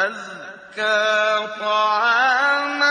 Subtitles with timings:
[0.07, 2.88] أزكى طعاما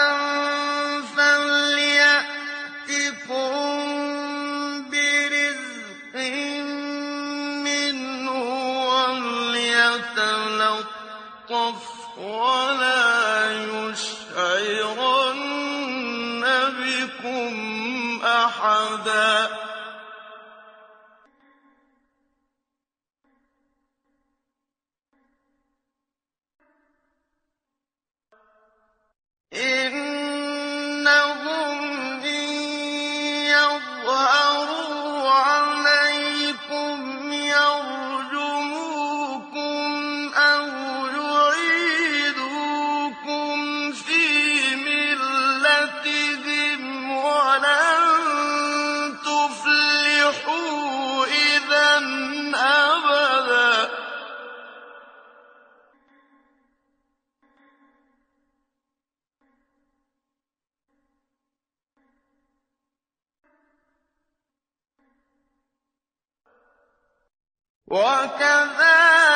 [67.87, 69.26] وكذلك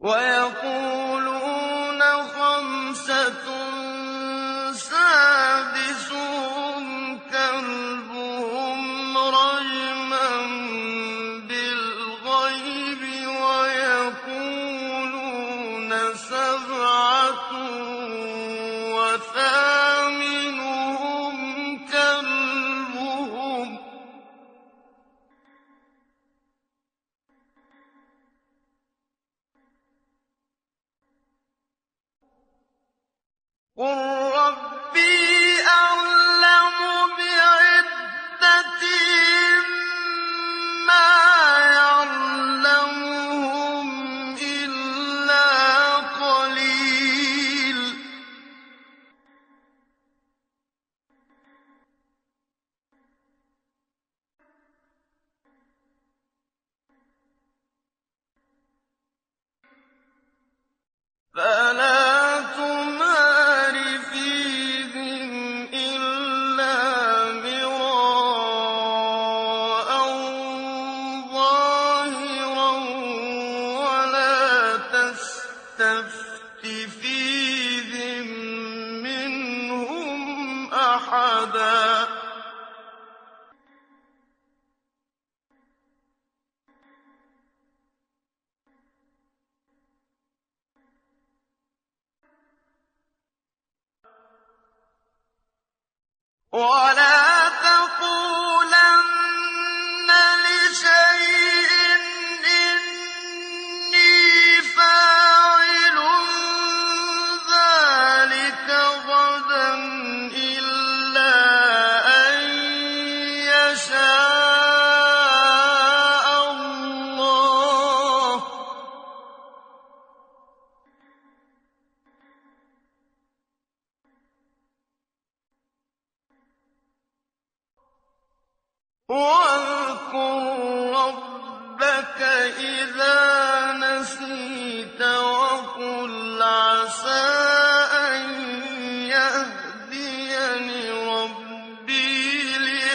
[0.00, 0.39] وَيَقُولُونَ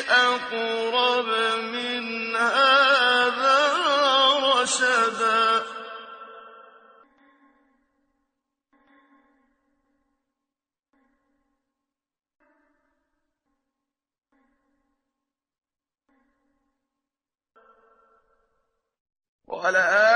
[0.07, 1.29] رَبِّي لِأَقْرَبَ
[1.65, 3.59] مِنْ هَٰذَا
[4.63, 5.67] رَشَدًا.
[19.47, 20.16] وَلَا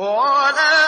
[0.00, 0.79] وَلَا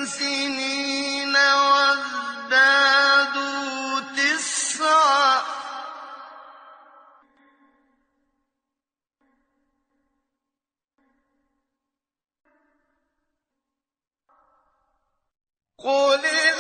[0.04, 2.61] سنين وازدادوا
[4.16, 5.42] تسعا.
[15.78, 16.53] قل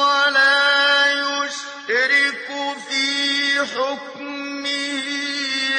[0.00, 2.48] وَلَا يُشْرِكُ
[2.88, 3.06] فِي
[3.66, 5.06] حُكْمِهِ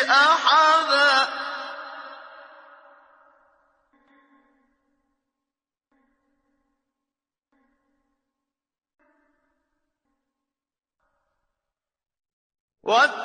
[0.09, 1.43] أَحَدًا
[12.83, 13.22] What?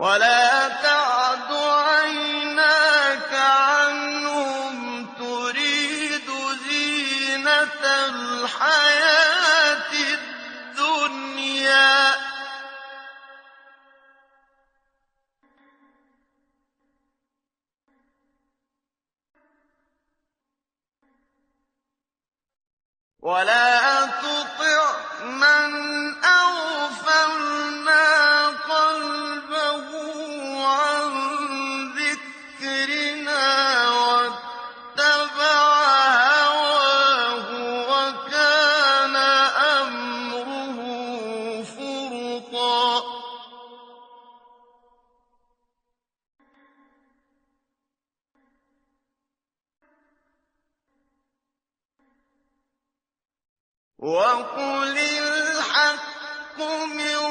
[0.00, 6.30] ولا تعد عيناك عنهم تريد
[6.68, 9.92] زينة الحياة
[10.72, 11.90] الدنيا.
[23.22, 23.59] ولا
[54.00, 57.29] وقل الحق من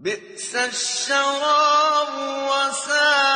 [0.00, 2.08] بئس الشراب
[2.48, 3.27] وساء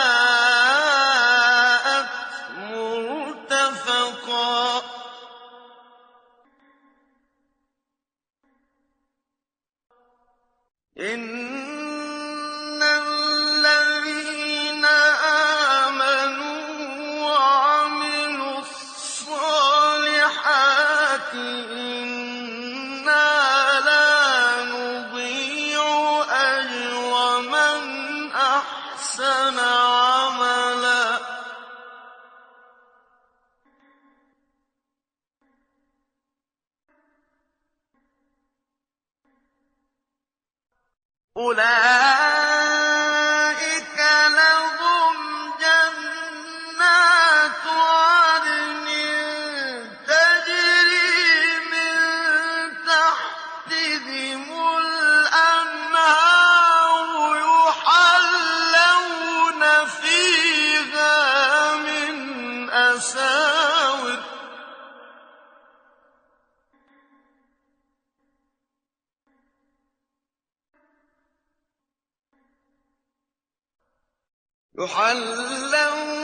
[74.84, 76.21] يحلون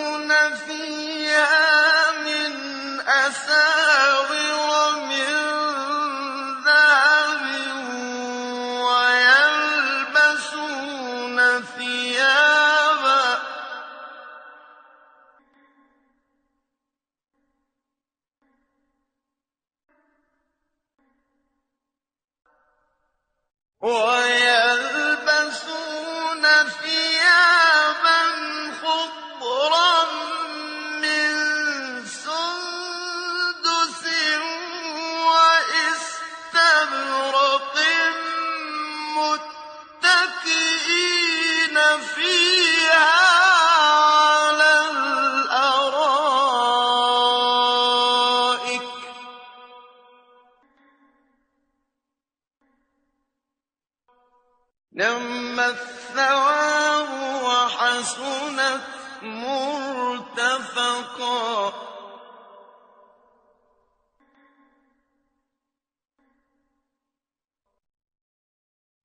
[54.92, 57.08] نعم الثواب
[57.44, 58.80] وحسنت
[59.22, 60.68] مرتفقا.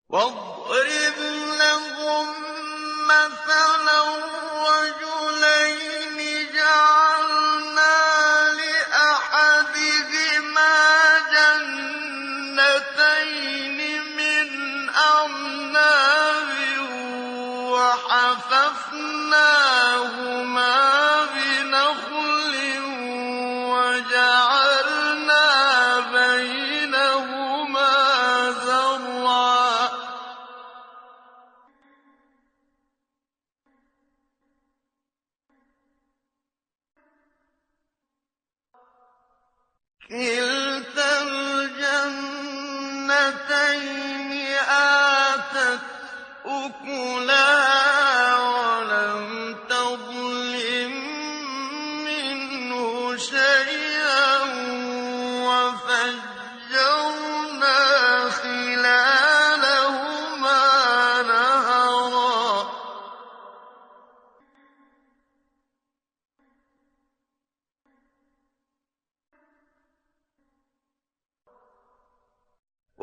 [0.09, 1.19] واضرب
[1.59, 2.42] لهم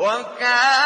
[0.01, 0.80] وكان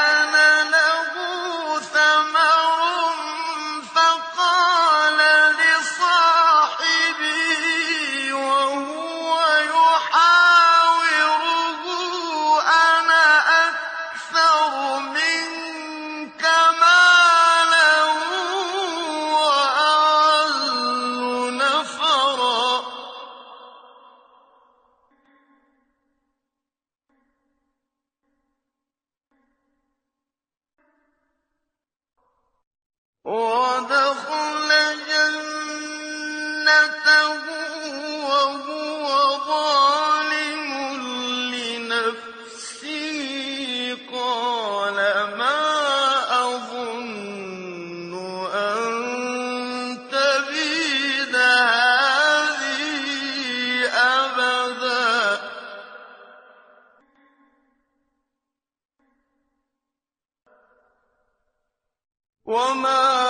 [62.47, 63.24] وما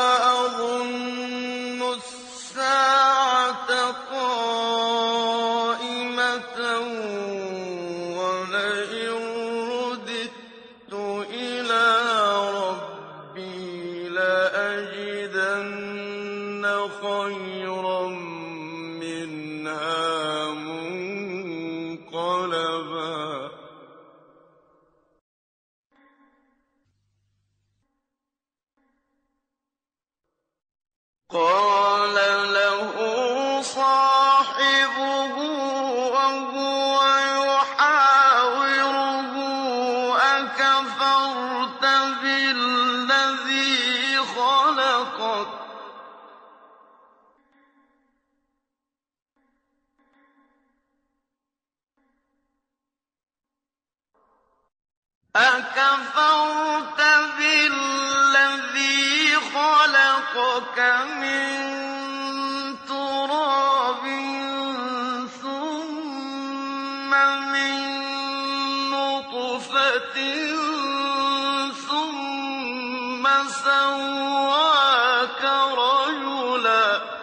[75.74, 77.14] رَجُلًا.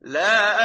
[0.00, 0.59] لَّٰكِنَّ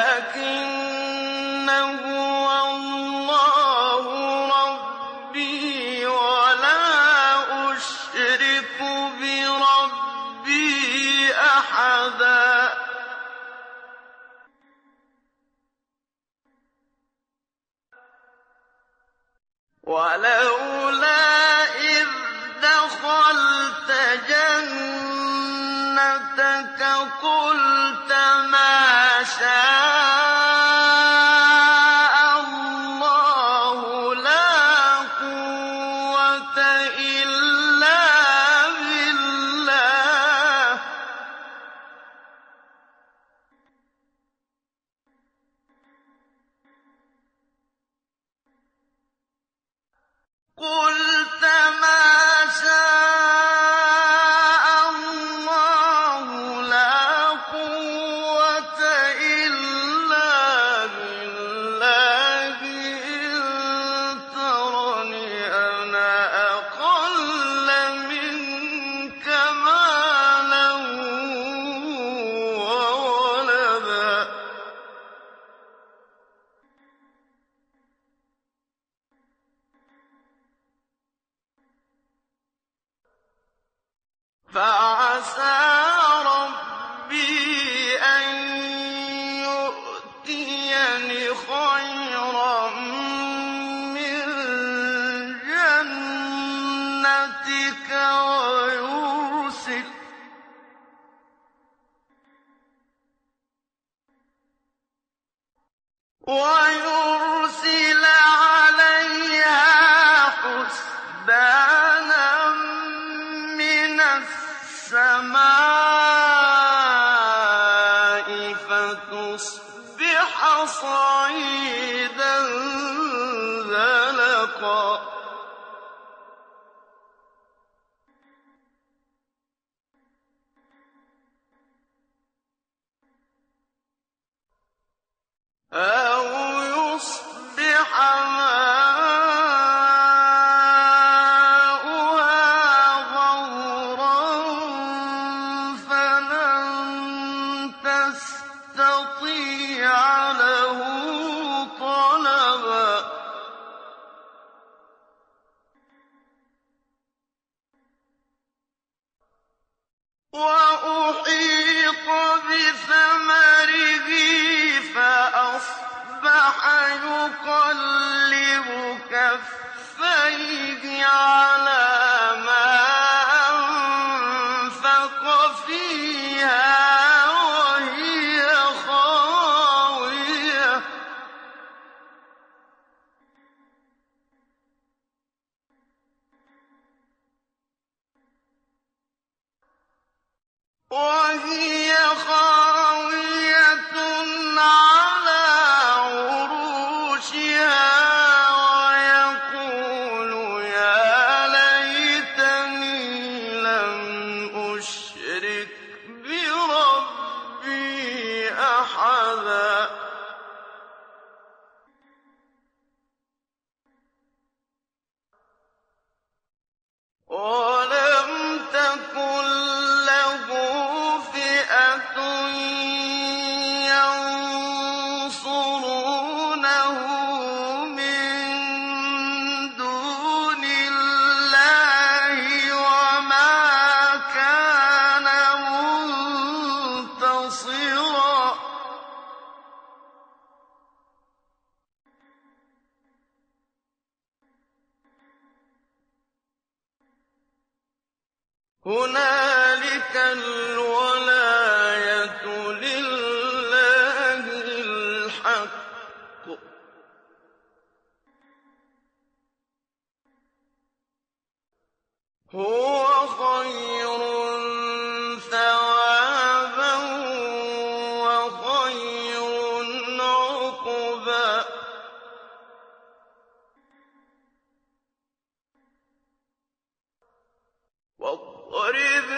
[278.26, 279.30] واضرب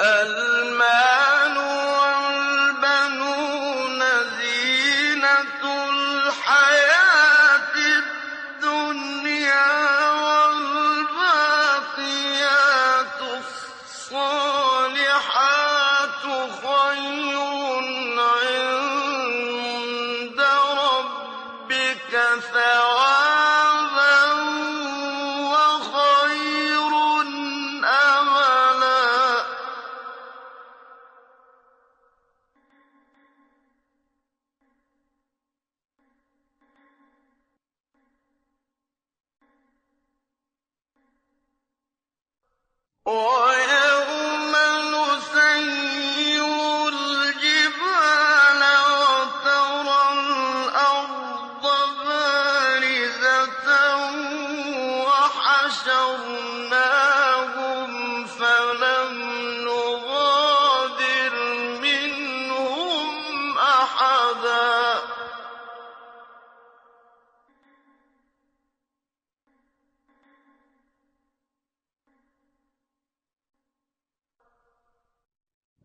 [0.00, 1.09] المال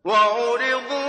[0.06, 1.05] وعرضوا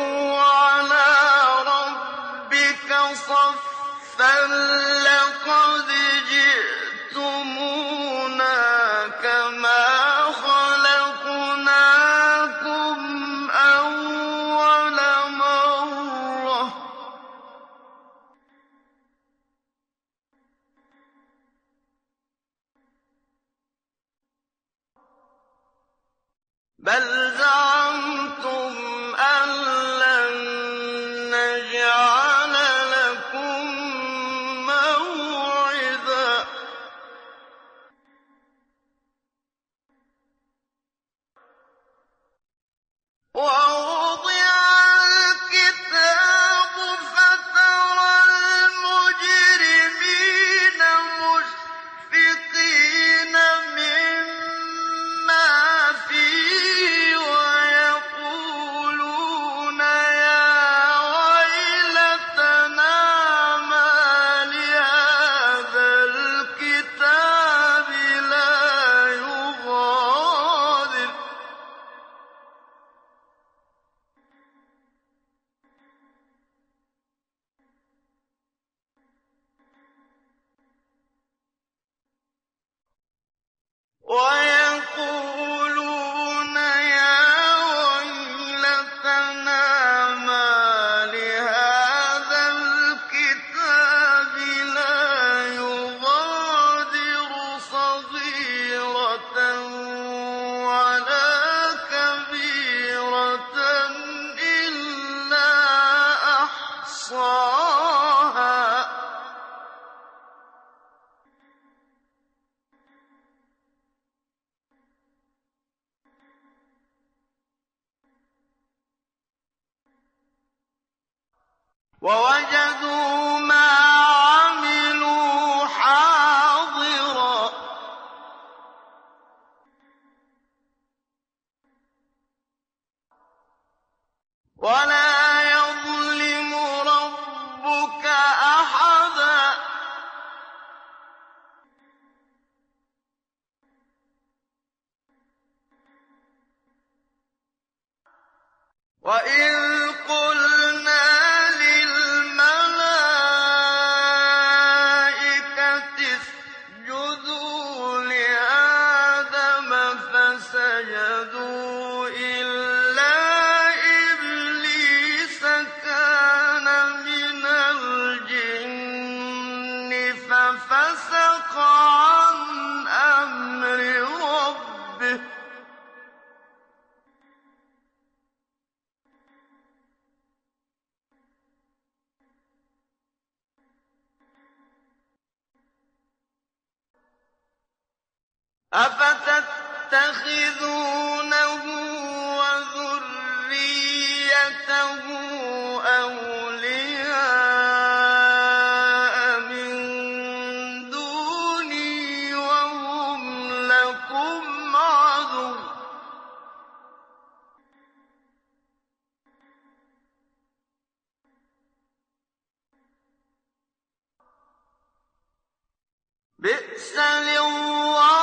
[216.40, 218.17] بِئْسَ لِلظَّالِمِينَ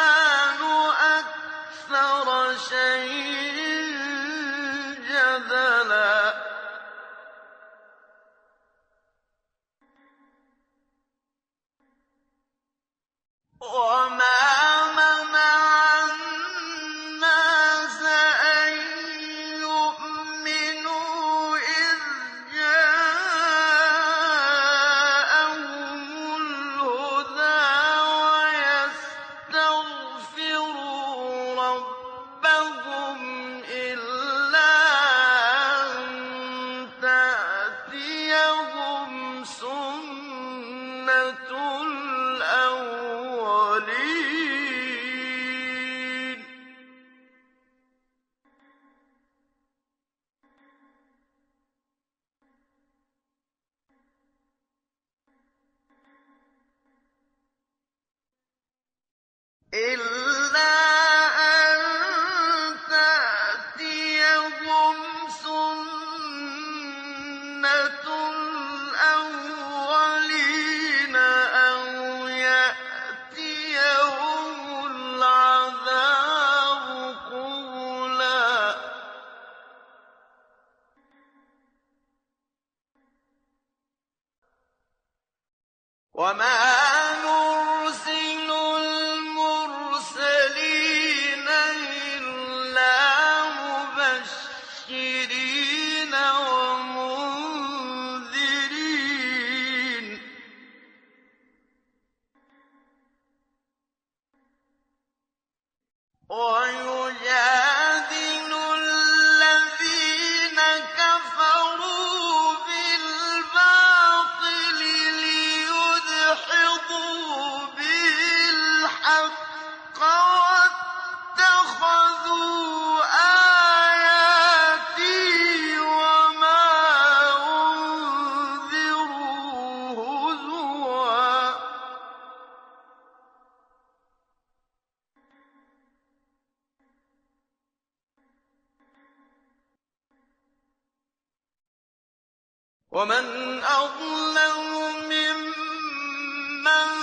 [143.99, 144.69] أَظْلَمُ
[145.09, 146.98] مِمَّن